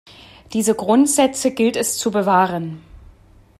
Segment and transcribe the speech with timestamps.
[0.53, 2.81] Diese Grundsätze gilt es zu bewahren.